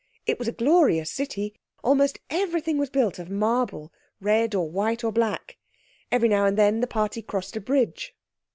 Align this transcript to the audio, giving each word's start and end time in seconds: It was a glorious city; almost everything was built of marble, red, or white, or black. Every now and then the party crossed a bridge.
It 0.25 0.39
was 0.39 0.47
a 0.47 0.51
glorious 0.51 1.11
city; 1.11 1.53
almost 1.83 2.17
everything 2.31 2.79
was 2.79 2.89
built 2.89 3.19
of 3.19 3.29
marble, 3.29 3.93
red, 4.19 4.55
or 4.55 4.67
white, 4.67 5.03
or 5.03 5.11
black. 5.11 5.57
Every 6.11 6.27
now 6.27 6.45
and 6.45 6.57
then 6.57 6.79
the 6.79 6.87
party 6.87 7.21
crossed 7.21 7.55
a 7.55 7.61
bridge. 7.61 8.15